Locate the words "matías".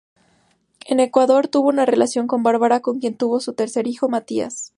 4.09-4.69